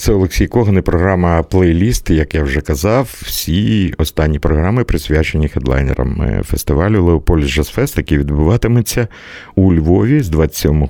[0.00, 2.10] Це Олексій Коган і програма Плейліст.
[2.10, 8.18] Як я вже казав, всі останні програми присвячені хедлайнерам е, фестивалю Leopolis Jazz Fest, який
[8.18, 9.08] відбуватиметься
[9.54, 10.88] у Львові з 27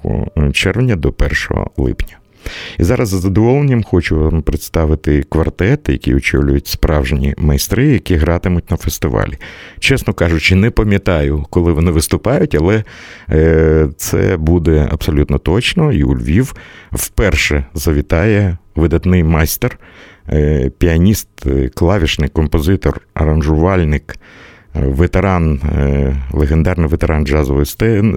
[0.53, 1.31] червня до 1
[1.77, 2.20] липня.
[2.79, 8.77] І зараз з задоволенням хочу вам представити квартет, який очолюють справжні майстри, які гратимуть на
[8.77, 9.39] фестивалі.
[9.79, 12.85] Чесно кажучи, не пам'ятаю, коли вони виступають, але
[13.31, 15.93] е, це буде абсолютно точно.
[15.93, 16.55] І у Львів
[16.93, 19.79] вперше завітає видатний майстер,
[20.29, 24.17] е, піаніст, е, клавішник, композитор, аранжувальник
[24.75, 27.67] ветеран, е, легендарний ветеран джазової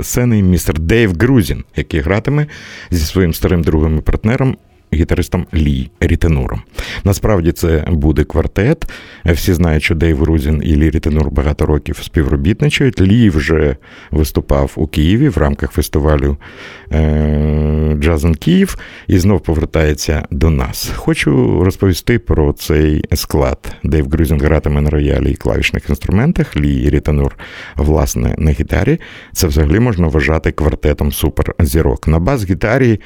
[0.04, 2.48] сцени, містер Дейв Грузін, який гратиме
[2.92, 4.58] зі своїм старим другом і партнером
[4.94, 6.62] гітаристом Лі Рітенуром.
[7.04, 8.86] Насправді це буде квартет.
[9.26, 13.02] Всі знають, що Дейв Грузін і Лі Рітенур багато років співробітничають.
[13.02, 13.76] Лі вже
[14.12, 16.38] виступав у Києві в рамках фестивалю
[16.92, 18.78] е, Jazz in Київ
[19.08, 20.92] і знов повертається до нас.
[20.96, 23.76] Хочу розповісти про цей склад.
[23.84, 26.58] Дейв Грузін гратиме на роялі і клавішних інструментах.
[26.58, 27.36] Лі Рітенур,
[27.76, 29.00] власне, на гітарі.
[29.34, 32.08] Це взагалі можна вважати квартетом суперзірок.
[32.08, 33.00] На бас-гітарі.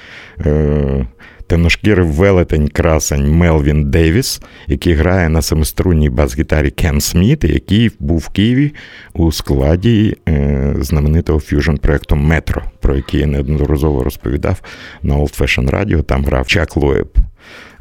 [0.46, 1.06] Е,
[1.48, 8.30] темношкірий велетень красень Мелвін Девіс, який грає на семиструнній бас-гітарі Кен Сміт, який був в
[8.30, 8.73] Києві
[9.14, 14.62] у складі е, знаменитого ф'южн-проекту Метро, про який я неодноразово розповідав
[15.04, 16.04] на Old Fashion Radio.
[16.04, 17.17] Там грав Чак Лоеб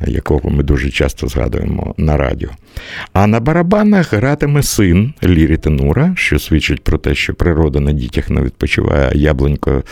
[0.07, 2.51] якого ми дуже часто згадуємо на радіо.
[3.13, 8.31] А на барабанах гратиме син Лірі Тенура, що свідчить про те, що природа на дітях
[8.31, 9.83] не відпочиває, а яблунько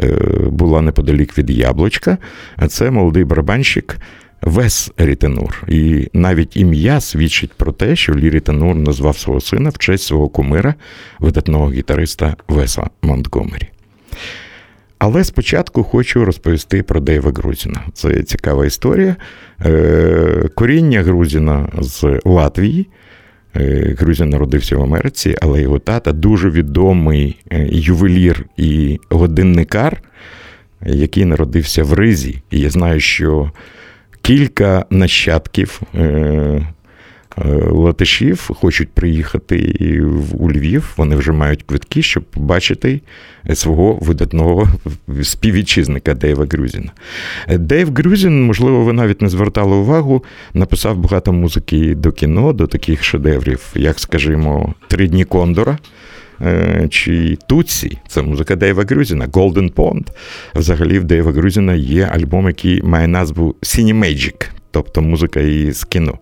[0.00, 0.16] е,
[0.50, 2.18] була неподалік від яблучка.
[2.56, 3.96] А це молодий барабанщик.
[4.42, 5.64] Вес Рітенур.
[5.68, 10.28] І навіть ім'я свідчить про те, що Лі Рітенур назвав свого сина в честь свого
[10.28, 10.74] кумира,
[11.18, 13.68] видатного гітариста Веса Монтгомері.
[15.06, 17.80] Але спочатку хочу розповісти про Дейва Грузіна.
[17.92, 19.16] Це цікава історія.
[19.64, 22.86] Е, коріння Грузіна з Латвії.
[23.56, 30.02] Е, Грузін народився в Америці, але його тата дуже відомий е, ювелір і годинникар,
[30.86, 32.42] який народився в Ризі.
[32.50, 33.50] І я знаю, що
[34.22, 35.80] кілька нащадків
[37.70, 40.00] латишів хочуть приїхати
[40.32, 40.94] у Львів.
[40.96, 43.00] Вони вже мають квитки, щоб побачити
[43.54, 44.68] свого видатного
[45.22, 46.92] співвітчизника Дейва Грузіна.
[47.48, 50.24] Дейв Грузін, можливо, ви навіть не звертали увагу,
[50.54, 55.78] написав багато музики до кіно, до таких шедеврів, як, скажімо, Три дні Кондора.
[56.40, 60.06] Е, чи Туці, це музика Дейва Грузіна, Golden Pond.
[60.54, 66.18] Взагалі, в Дейва Грузіна є альбом, який має назву Cinemagic, тобто музика із кіно.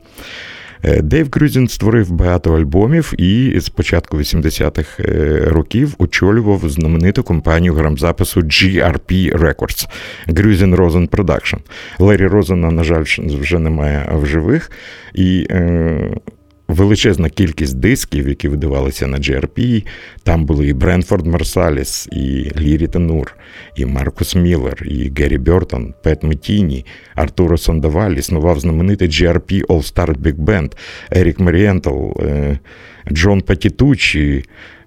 [0.84, 7.74] Е, Дейв Грюзін створив багато альбомів і з початку 80-х е, років очолював знамениту компанію
[7.74, 9.88] грамзапису GRP Records
[10.26, 11.58] Grusin Rosen Production.
[11.98, 14.70] Лері Розена, на жаль, вже немає в живих.
[15.14, 16.10] І е,
[16.72, 19.86] величезна кількість дисків, які видавалися на GRP.
[20.22, 23.34] Там були і Бренфорд Марсаліс, і Лі Рітенур,
[23.76, 30.16] і Маркус Міллер, і Геррі Бертон, Пет Метіні, Артуро Сандаваль, існував знаменитий GRP All Star
[30.16, 30.72] Big Band,
[31.10, 32.58] Ерік Марієнтл, е,
[33.12, 34.44] Джон Патітучі.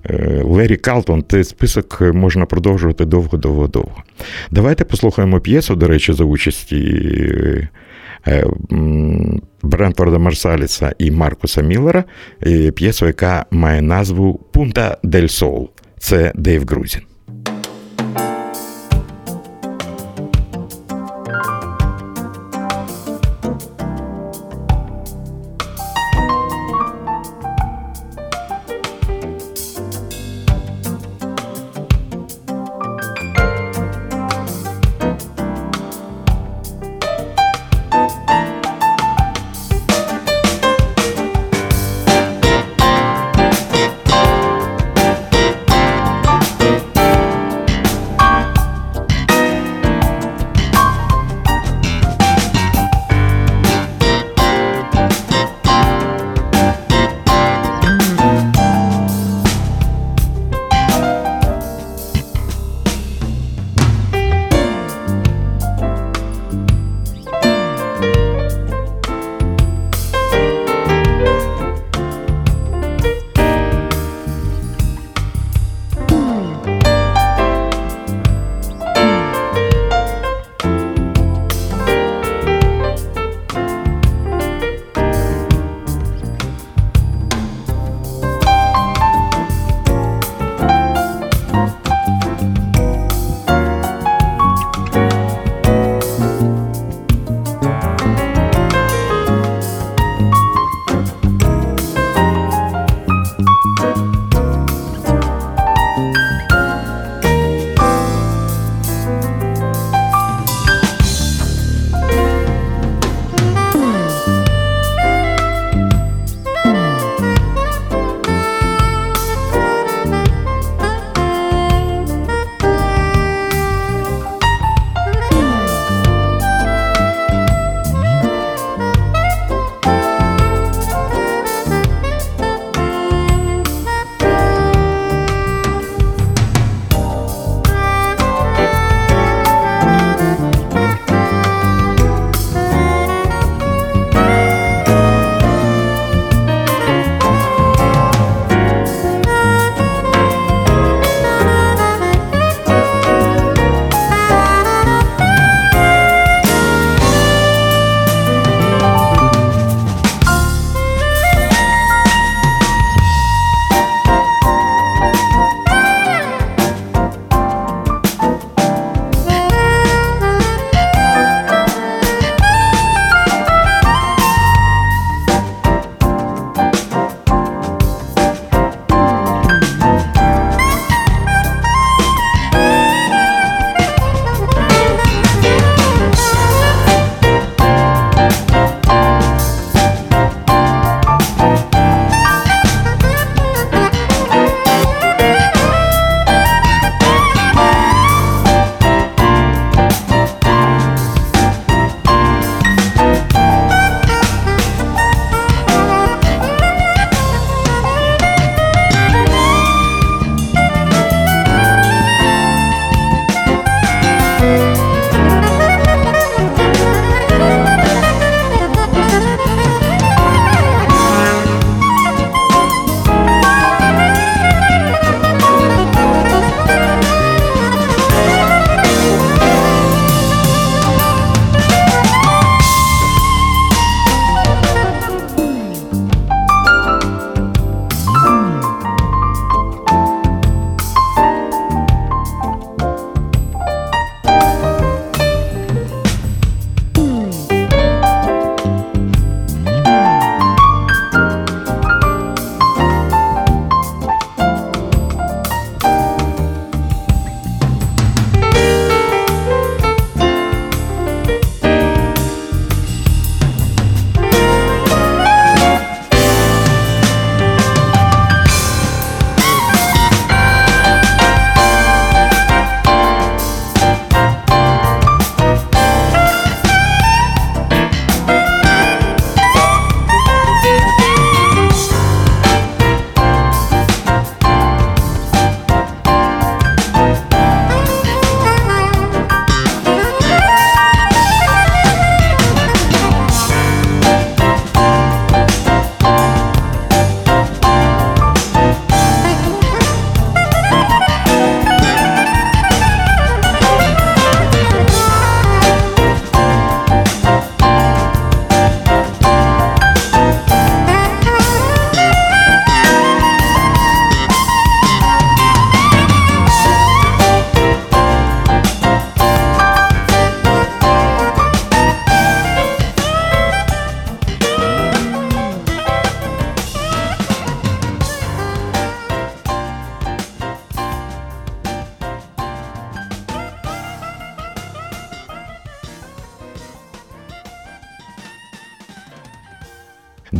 [0.10, 4.04] Е, Лері Калтон, цей список можна продовжувати довго-довго-довго.
[4.52, 6.78] Давайте послухаємо п'єсу, до речі, за участі
[8.28, 8.46] е,
[9.64, 12.04] Е, Марсаліса і Маркуса Міллера,
[12.72, 15.70] п'єсу, яка має назву Пунта дель Сол.
[16.00, 17.02] Це Дейв Грузін.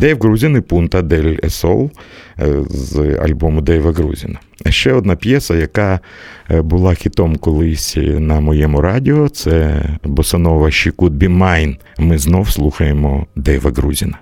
[0.06, 1.90] Дейв Грузін і Пунта Дель Есол
[2.68, 4.38] з альбому Дейва Грузіна.
[4.68, 6.00] Ще одна п'єса, яка
[6.50, 11.76] була хітом колись на моєму радіо, це Босанова Шікут could be.
[11.98, 14.18] Ми знов слухаємо Дейва Грузіна.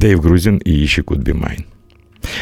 [0.00, 1.64] Дейв Грузін і «She Could Be Mine».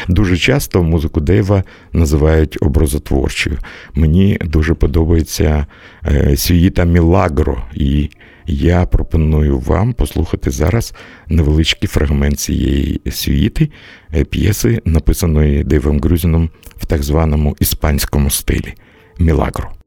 [0.07, 1.63] Дуже часто музику Дейва
[1.93, 3.57] називають образотворчою.
[3.93, 5.65] Мені дуже подобається
[6.05, 8.09] е, Сюїта Мілагро, і
[8.45, 10.93] я пропоную вам послухати зараз
[11.27, 13.69] невеличкий фрагмент цієї сюїти
[14.15, 18.73] е, п'єси, написаної Дейвом Грузіном в так званому іспанському стилі
[19.19, 19.78] Мілагро.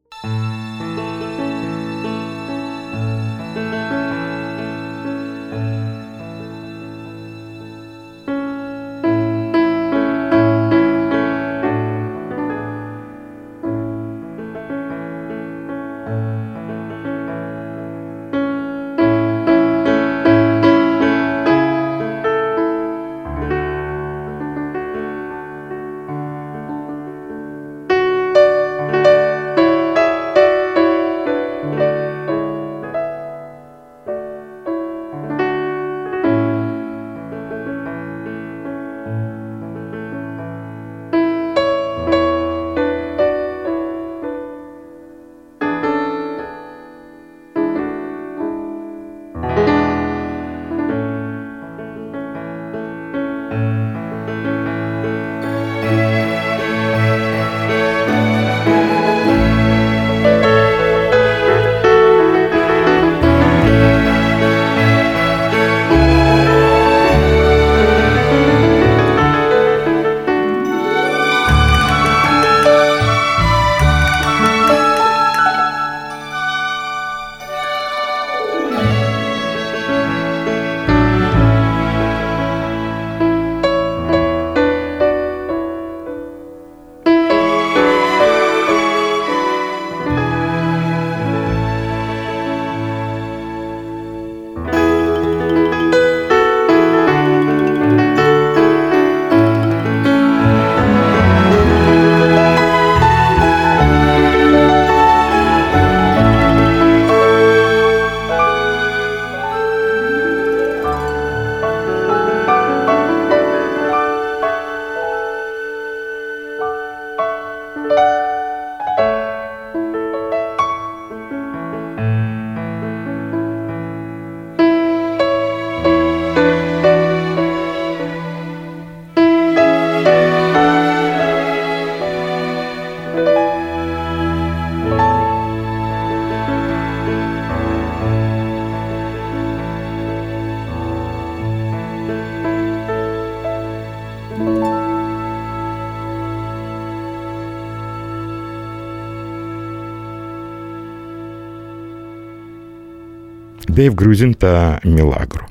[153.83, 155.47] Дейв Грузін та Мілагро.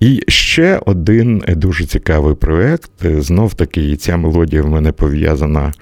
[0.00, 2.90] І ще один дуже цікавий проєкт.
[3.02, 5.72] Знов таки, ця мелодія в мене пов'язана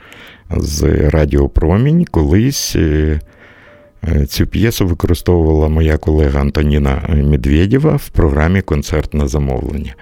[0.51, 2.05] з Радіо Промінь.
[2.05, 3.21] Колись е,
[4.29, 9.95] цю п'єсу використовувала моя колега Антоніна Медведєва в програмі Концерт на замовлення.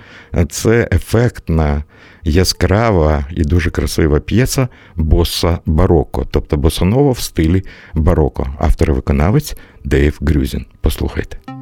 [0.50, 1.84] Це ефектна,
[2.24, 7.62] яскрава і дуже красива п'єса боса бароко, тобто босонова в стилі
[7.94, 8.46] бароко.
[8.58, 10.64] Автор-виконавець Дейв Грюзін.
[10.80, 11.53] Послухайте.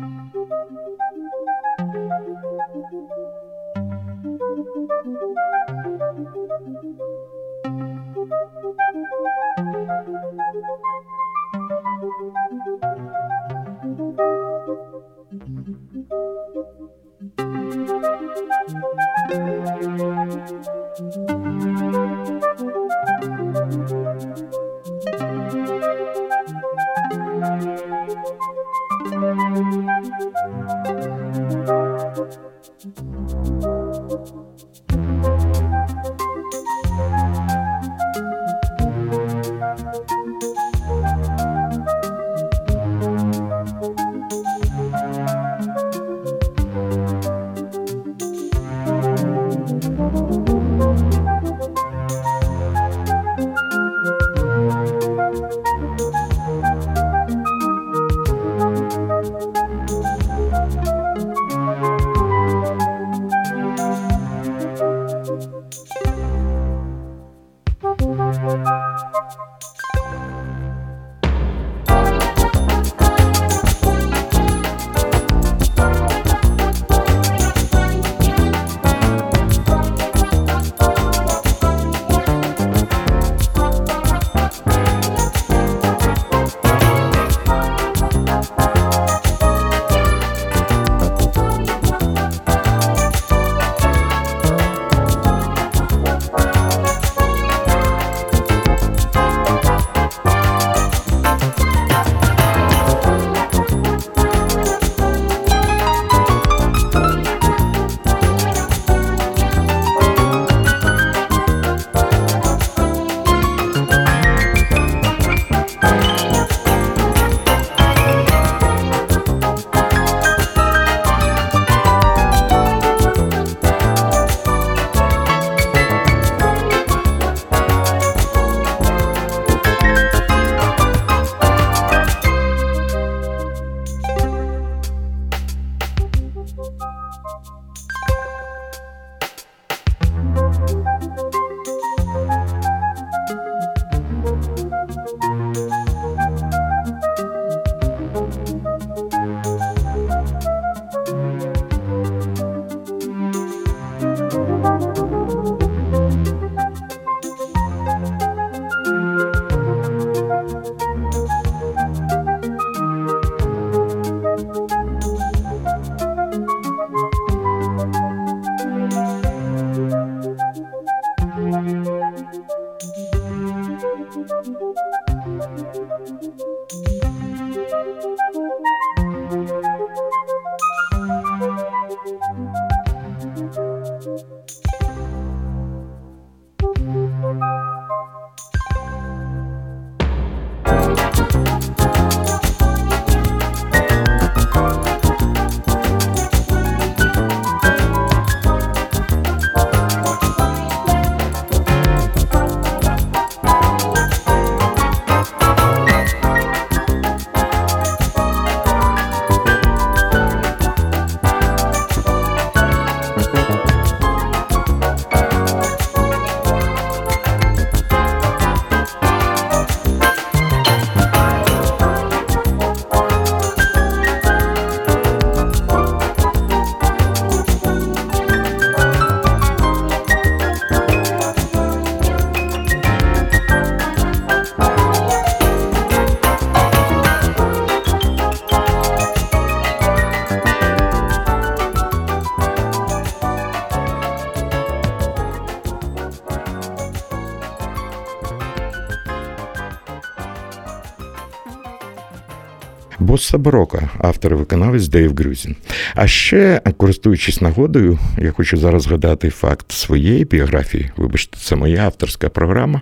[253.22, 255.56] Босса Барока, автор і виконавець Дейв Грюзін.
[255.94, 260.90] А ще, користуючись нагодою, я хочу зараз згадати факт своєї біографії.
[260.96, 262.80] Вибачте, це моя авторська програма.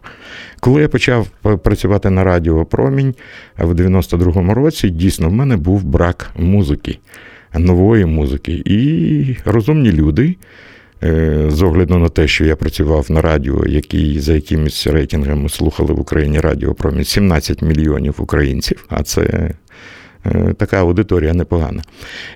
[0.61, 1.27] Коли я почав
[1.63, 3.15] працювати на радіо Промінь
[3.59, 6.99] в 92-му році, дійсно в мене був брак музики,
[7.55, 8.63] нової музики.
[8.65, 10.37] І розумні люди.
[11.03, 15.93] Е, з огляду на те, що я працював на радіо, який за якимись рейтингами слухали
[15.93, 19.51] в Україні радіо промінь 17 мільйонів українців, а це
[20.57, 21.83] така аудиторія непогана.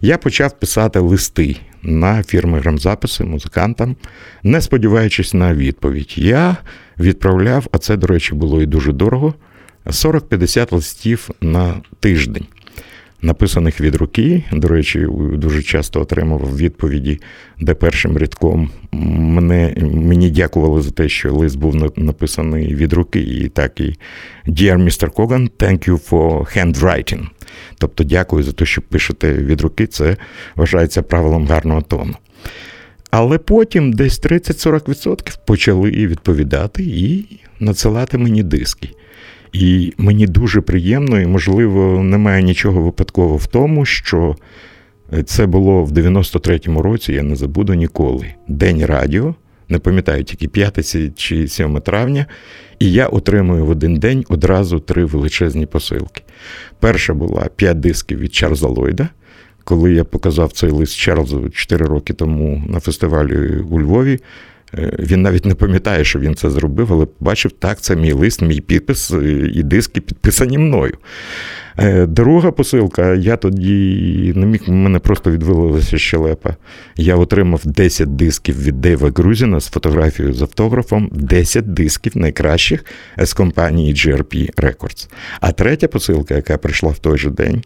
[0.00, 3.96] Я почав писати листи на фірми грамзаписи музикантам,
[4.42, 6.14] не сподіваючись на відповідь.
[6.16, 6.56] Я
[6.98, 9.34] відправляв, а це, до речі, було і дуже дорого.
[9.86, 12.46] 40-50 листів на тиждень
[13.24, 14.42] написаних від руки.
[14.52, 17.20] До речі, дуже часто отримував відповіді,
[17.60, 23.20] де першим рядком мене, мені дякували за те, що лист був написаний від руки.
[23.20, 23.94] І так і
[24.46, 25.10] Dear Mr.
[25.10, 27.26] Kogan, thank you for handwriting.
[27.78, 29.86] Тобто, дякую за те, що пишете від руки.
[29.86, 30.16] Це
[30.56, 32.14] вважається правилом гарного тону.
[33.10, 37.24] Але потім десь 30-40% почали відповідати і
[37.60, 38.90] надсилати мені диски.
[39.54, 44.36] І мені дуже приємно, і, можливо, немає нічого випадкового в тому, що
[45.24, 48.26] це було в 93-му році, я не забуду ніколи.
[48.48, 49.34] День радіо,
[49.68, 52.26] не пам'ятаю, тільки 5 чи 7 травня,
[52.78, 56.22] і я отримую в один день одразу три величезні посилки.
[56.80, 59.08] Перша була 5 дисків від Чарльза Ллойда.
[59.64, 63.36] Коли я показав цей лист Чарльзу 4 роки тому на фестивалі
[63.70, 64.20] у Львові, Е,
[64.98, 68.60] він навіть не пам'ятає, що він це зробив, але бачив, так, це мій лист, мій
[68.60, 70.94] підпис е, і диски підписані мною.
[71.78, 76.56] Е, друга посилка, я тоді не міг, мене просто відвилилася щелепа.
[76.96, 82.84] Я отримав 10 дисків від Дейва Грузіна з фотографією з автографом, 10 дисків найкращих
[83.18, 85.08] з компанії GRP Records.
[85.40, 87.62] А третя посилка, яка прийшла в той же день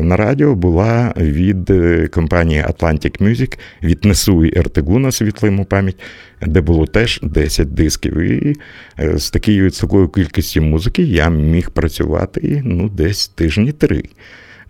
[0.00, 1.72] на радіо, була від
[2.10, 5.96] компанії Atlantic Music від Несу і Ертегуна світлому пам'ять,
[6.42, 8.18] де було теж 10 дисків.
[8.18, 8.56] І
[8.98, 14.02] е, з такою такою кількістю музики я міг працювати ну, десь тижні три,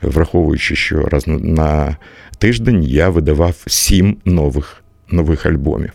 [0.02, 1.96] враховуючи, що раз на
[2.38, 5.92] тиждень я видавав сім нових, нових альбомів.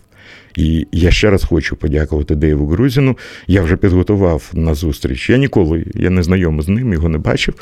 [0.56, 3.18] І я ще раз хочу подякувати Дейву Грузіну.
[3.46, 5.30] Я вже підготував на зустріч.
[5.30, 7.54] Я ніколи я не знайомий з ним, його не бачив,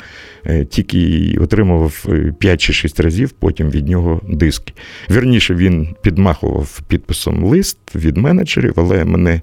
[0.45, 2.05] е, тільки отримував
[2.39, 4.73] 5 е, чи 6 разів потім від нього диски.
[5.11, 9.41] Вірніше, він підмахував підписом лист від менеджерів, але мене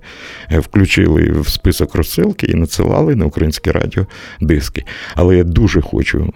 [0.51, 4.07] е, включили в список розсилки і надсилали на українське радіо
[4.41, 4.85] диски.
[5.15, 6.33] Але я дуже хочу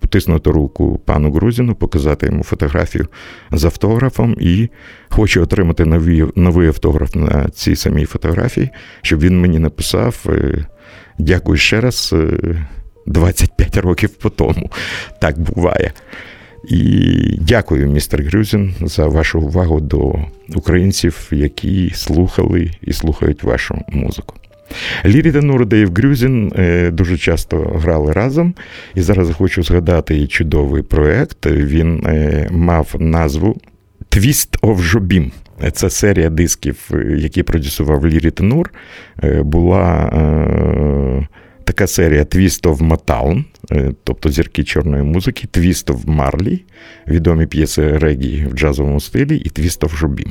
[0.00, 3.06] потиснути руку пану Грузіну, показати йому фотографію
[3.52, 4.68] з автографом і
[5.08, 8.70] хочу отримати новий, новий автограф на цій самій фотографії,
[9.02, 10.26] щоб він мені написав.
[10.28, 10.66] Е,
[11.18, 12.14] дякую ще раз
[13.06, 14.70] 25 е, років по тому.
[15.20, 15.92] Так буває.
[16.68, 20.14] І дякую, містер Грюзін, за вашу увагу до
[20.54, 24.34] українців, які слухали і слухають вашу музику.
[25.06, 28.54] Лірі Танур, Дейв Грюзін е, дуже часто грали разом.
[28.94, 31.46] І зараз хочу згадати чудовий проект.
[31.46, 33.56] Він е, мав назву
[34.10, 35.30] Twist of Jobim.
[35.72, 38.70] Це серія дисків, е, які продюсував Лірі Тенур.
[39.42, 40.10] Була
[41.66, 43.44] така серія Twist of Motown,
[44.04, 46.60] тобто зірки чорної музики, Twist of Marley,
[47.08, 50.28] відомі п'єси регі в джазовому стилі, і Twist of Jobim.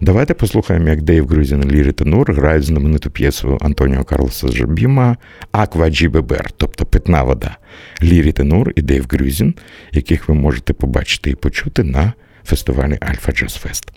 [0.00, 5.16] Давайте послухаємо, як Дейв Грузін і Лірі Тенур грають знамениту п'єсу Антоніо Карлоса Жобіма
[5.52, 7.56] Аква Джібебер, тобто питна вода.
[8.02, 9.54] Лірі Тенур і Дейв Грузін,
[9.92, 12.12] яких ви можете побачити і почути на
[12.44, 13.92] фестивалі Альфа Джаз Фест.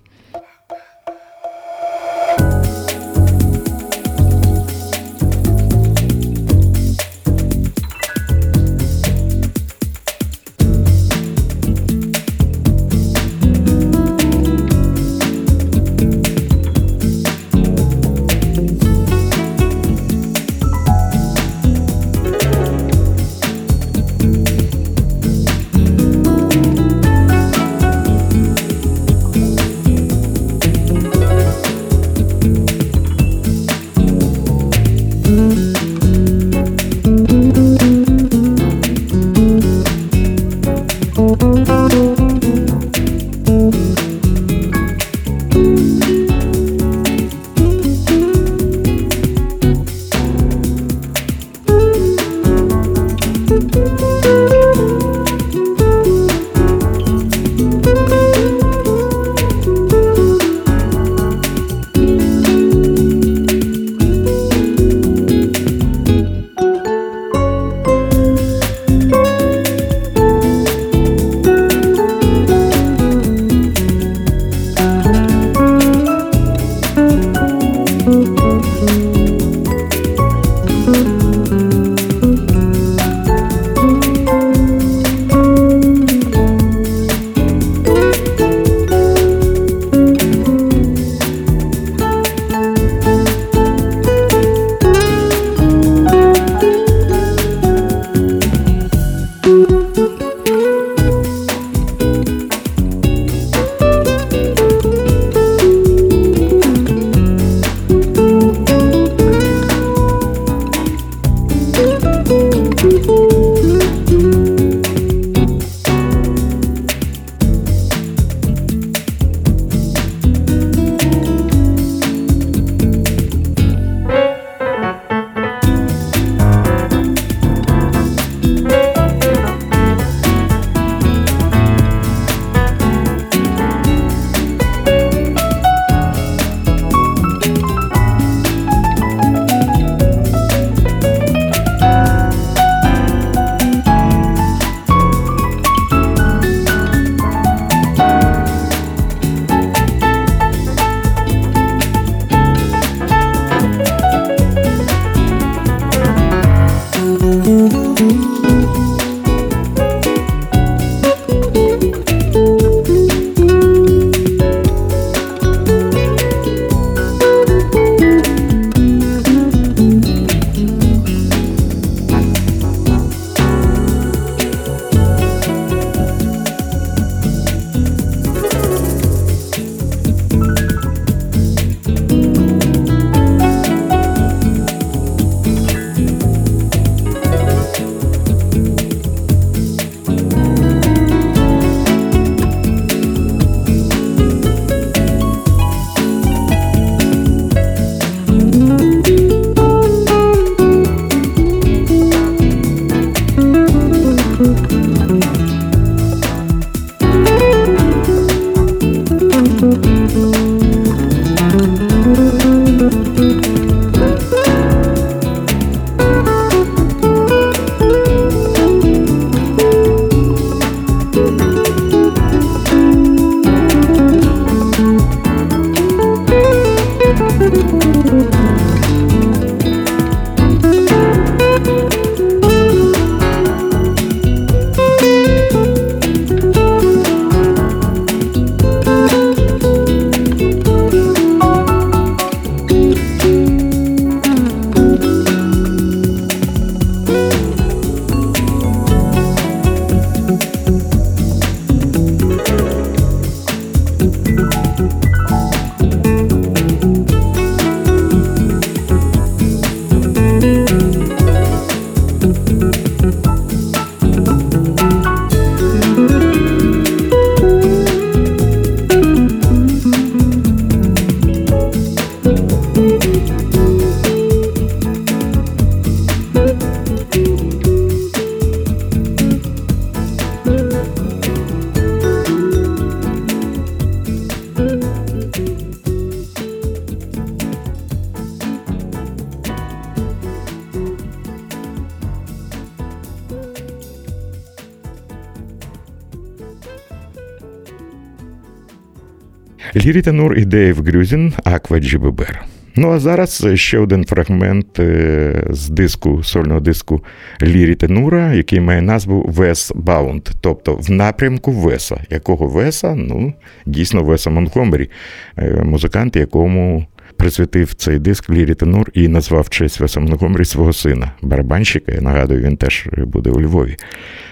[299.89, 302.45] Лі Рітенур і Дейв Грюзін Água de Beber.
[302.75, 307.03] Ну а зараз ще один фрагмент е, з диску, сольного диску
[307.41, 311.97] Лі Рітенура, який має назву Wes Bound, тобто в напрямку Веса.
[312.09, 312.95] Якого Веса?
[312.95, 313.33] Ну,
[313.65, 314.89] дійсно, Веса Монтгомері,
[315.37, 316.85] е, музикант, якому
[317.19, 321.91] присвятив цей диск Лі Рітенур і назвав честь Веса Монтгомері свого сина, барабанщика.
[321.91, 323.77] Я нагадую, він теж буде у Львові.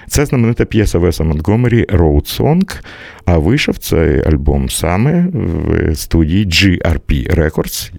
[0.08, 2.82] Це знаменита п'єса Веса Монтгомері Road Song,
[3.26, 7.92] а вийшов цей альбом саме в студії GRP Records,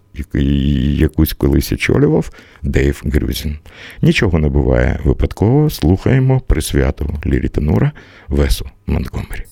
[0.98, 2.31] якусь колись очолював
[2.62, 3.59] Дейв Грюзін.
[4.03, 5.70] Нічого не буває випадково.
[5.70, 7.92] Слухаємо присвяту Лірі Тенура
[8.29, 9.44] Весу Монтгомері.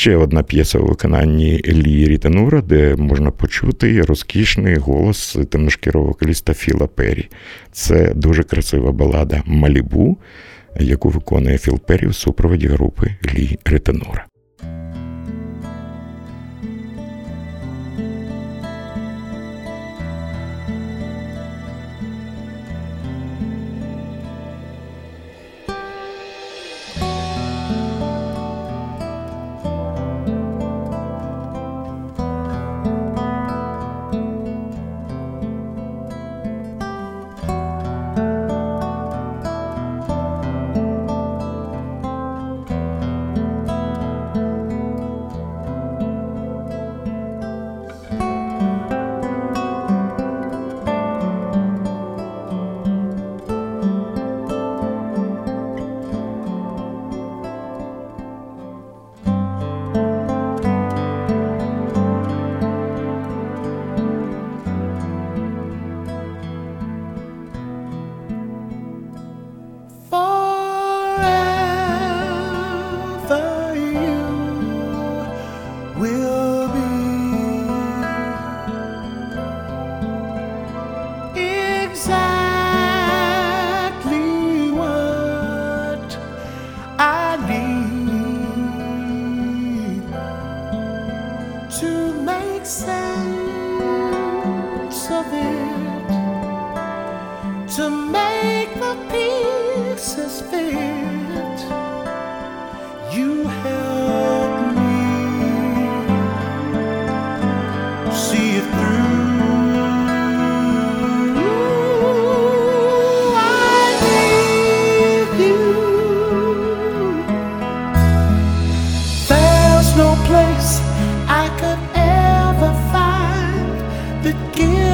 [0.00, 6.86] ще одна п'єса у виконанні Лі Рітенура, де можна почути розкішний голос темношкірого вокаліста Філа
[6.86, 7.28] Перрі.
[7.72, 10.18] Це дуже красива балада Малібу,
[10.80, 14.29] яку виконує Філ Перрі в супроводі групи Лі Рітенура.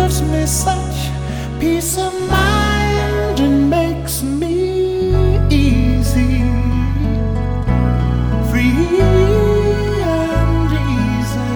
[0.07, 1.11] gives me such
[1.59, 5.09] peace of mind and makes me
[5.50, 6.42] easy,
[8.48, 9.00] free
[10.07, 11.54] and easy.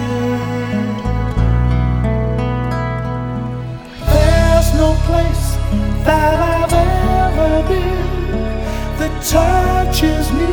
[4.11, 5.45] There's no place
[6.05, 10.50] that I've ever been that touches me.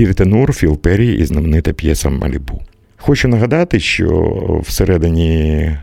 [0.00, 2.62] Лірі тенор Філ Перрі і знаменита п'єса Малібу.
[2.96, 5.76] Хочу нагадати, що всередині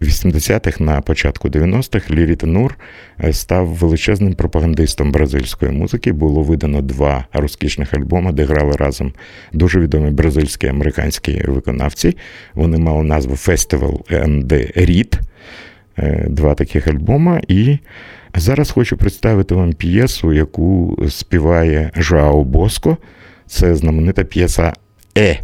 [0.00, 2.78] 80-х на початку 90-х Лірі Тенур
[3.24, 6.12] е, став величезним пропагандистом бразильської музики.
[6.12, 9.12] Було видано два розкішних альбоми, де грали разом
[9.52, 12.16] дуже відомі бразильські американські виконавці.
[12.54, 15.20] Вони мали назву Festival and Read.
[15.98, 17.40] Е, два таких альбома.
[17.48, 17.78] І
[18.36, 22.96] зараз хочу представити вам п'єсу, яку співає Жао Боско.
[23.46, 24.72] Це знаменита п'єса
[25.18, 25.40] Е.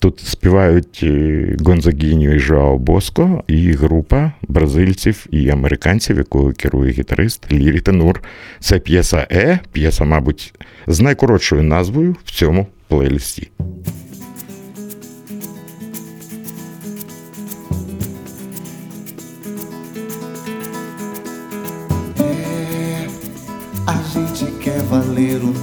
[0.00, 7.52] Тут співають е, Гонзагіньо і Жао Боско, і група бразильців і американців, якою керує гітарист
[7.52, 8.22] Лірі Тенур.
[8.60, 10.54] Це п'єса Е, п'єса, мабуть,
[10.86, 13.50] з найкоротшою назвою в цьому плейлісті.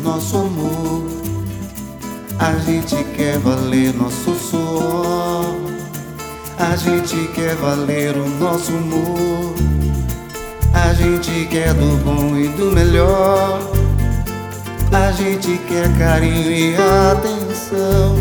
[0.08, 1.04] Nosso amor.
[2.40, 5.54] A gente quer valer nosso suor.
[6.58, 9.54] A gente quer valer o nosso humor.
[10.74, 13.60] A gente quer do bom e do melhor.
[14.94, 16.76] A gente quer carinho e
[17.12, 18.16] atenção.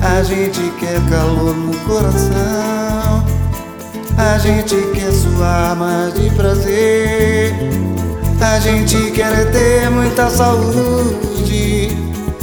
[0.00, 3.26] A gente quer calor no coração.
[4.16, 8.01] A gente quer suar mais de prazer.
[8.42, 11.96] A gente quer ter muita saúde.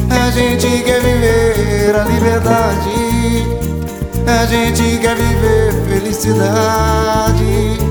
[0.09, 3.45] A gente quer viver a liberdade.
[4.25, 7.88] A gente quer viver felicidade.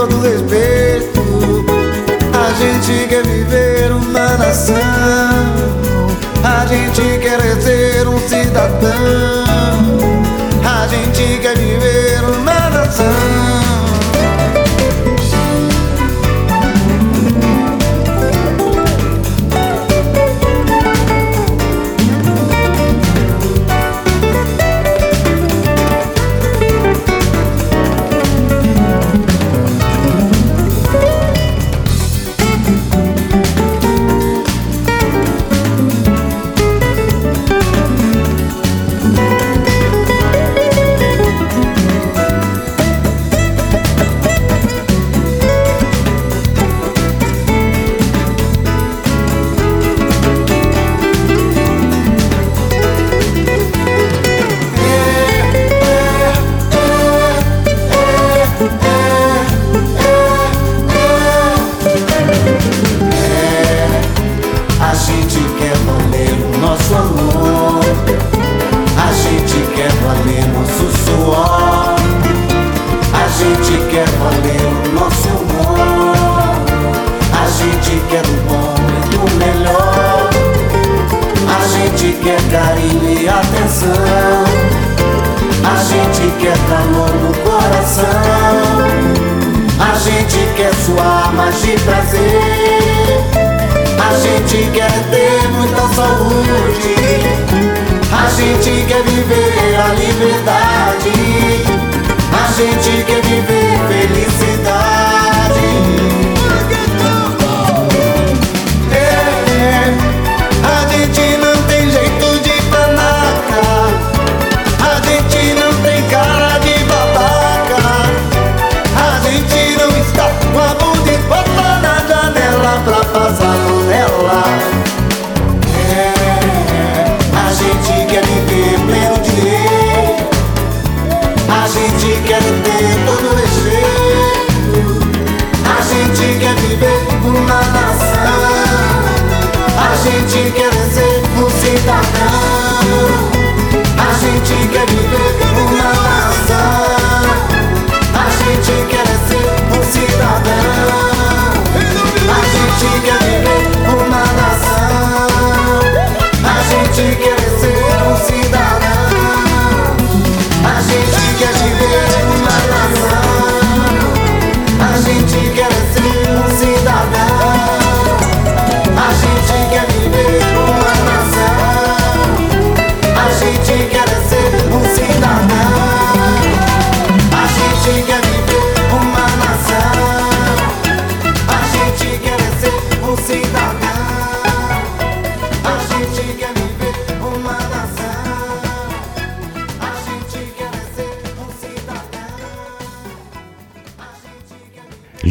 [0.00, 1.20] Todo respeito.
[2.32, 4.74] A gente quer viver uma nação.
[6.42, 8.90] A gente quer ser um cidadão.
[10.64, 12.39] A gente quer viver uma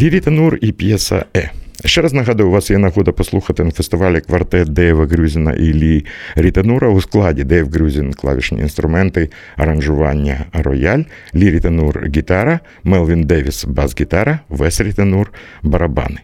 [0.09, 1.51] Лі Рітенур і п'єса Е.
[1.85, 6.05] Ще раз нагадую, у вас є нагода послухати на фестивалі квартет Дейва Грюзіна і Лі
[6.35, 11.03] Рітанура у складі Дейв Грюзін, клавішні інструменти, аранжування рояль,
[11.35, 15.31] Лі Рітанур гітара, Мелвін Девіс бас-гітара, Вес Рітанур
[15.63, 16.19] барабани.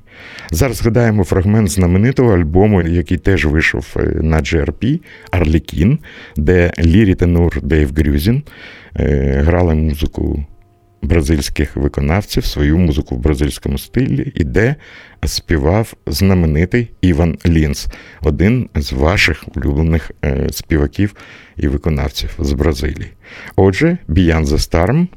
[0.51, 4.99] Зараз згадаємо фрагмент знаменитого альбому, який теж вийшов е, на GRP
[5.31, 5.99] Harlequin,
[6.37, 8.43] де Лі Рітанур Дейв Грюзін
[8.99, 10.45] е, грали музику
[11.05, 14.75] бразильських виконавців свою музику в бразильському стилі, і де
[15.25, 17.87] співав знаменитий Іван Лінц,
[18.21, 21.15] один з ваших улюблених е, співаків
[21.57, 23.11] і виконавців з Бразилії.
[23.55, 25.07] Отже, Beyond the Storm,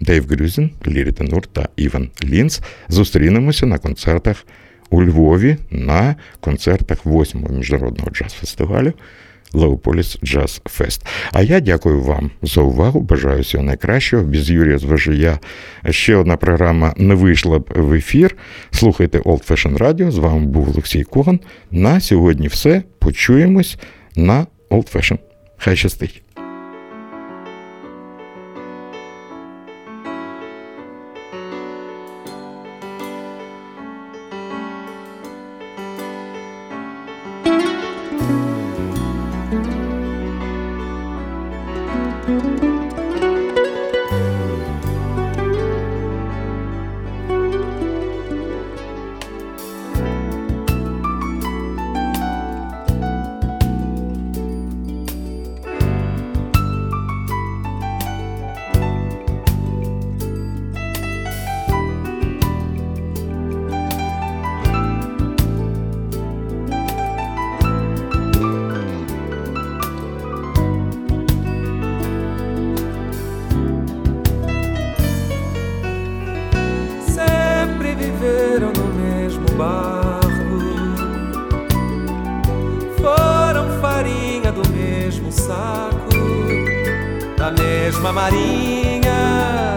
[0.00, 4.46] Дейв Грюзін, Лірі Тенур та Іван Лінц зустрінемося на концертах
[4.90, 8.92] у Львові на концертах 8-го міжнародного джаз-фестивалю.
[9.52, 11.06] Leopolis Jazz Fest.
[11.32, 13.00] А я дякую вам за увагу.
[13.00, 14.24] Бажаю всього найкращого.
[14.24, 15.38] Без Юрія Зважия
[15.90, 18.36] ще одна програма не вийшла б в ефір.
[18.70, 20.10] Слухайте Old Fashion Radio.
[20.10, 21.40] З вами був Олексій Коган.
[21.70, 22.82] На сьогодні все.
[22.98, 23.78] Почуємось
[24.16, 25.18] на Old Fashion.
[25.58, 26.25] Хай щастить!
[87.86, 89.76] mesma marinha,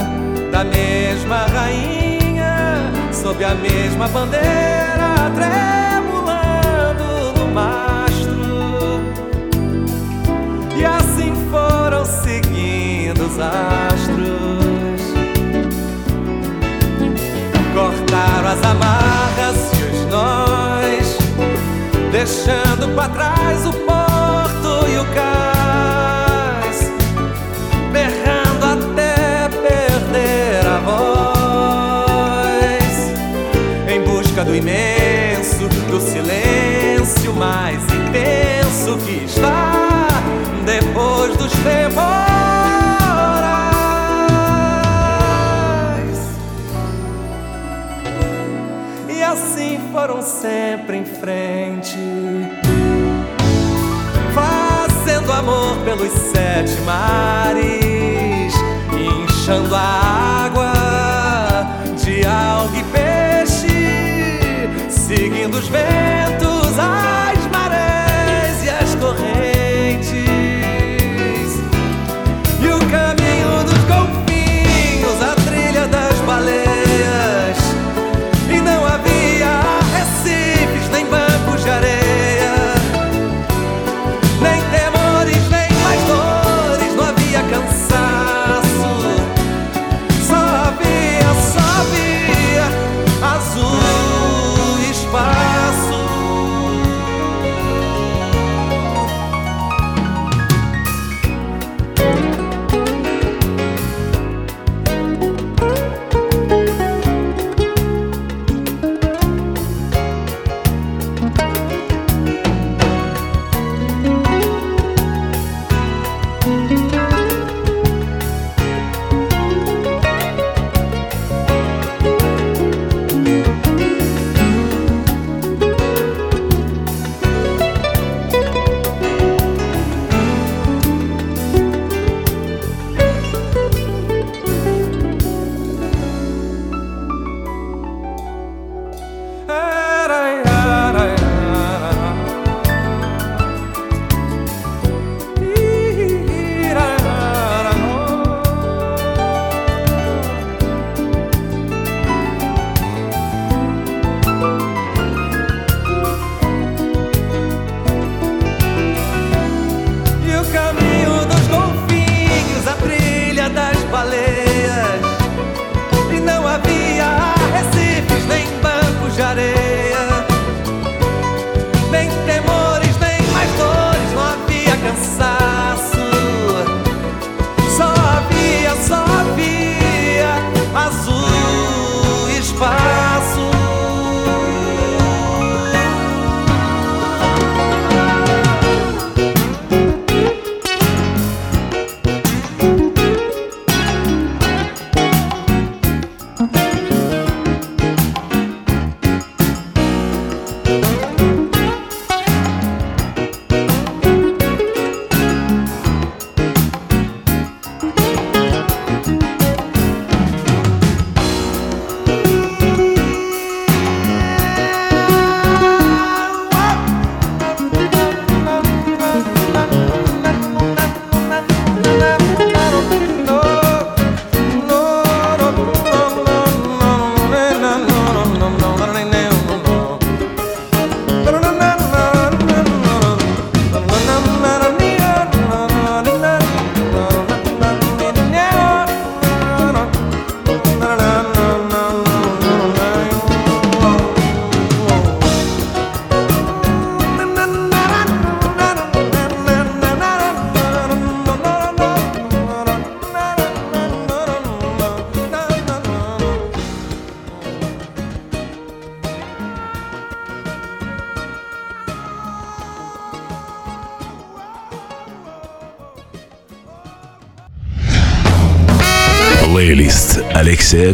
[0.52, 9.00] da mesma rainha, sob a mesma bandeira tremulando no mastro.
[10.76, 15.02] E assim foram seguindo os astros,
[17.76, 21.16] cortaram as amarras e os nós,
[22.12, 24.09] deixando para trás o povo.
[34.60, 40.08] imenso do silêncio mais intenso que está
[40.66, 42.10] depois dos temporais.
[49.08, 51.98] E assim foram sempre em frente,
[54.34, 58.54] fazendo amor pelos sete mares,
[58.94, 60.74] inchando a água
[61.96, 62.84] de algo e
[65.10, 66.78] seguindo os ventos.
[66.78, 67.29] Ah,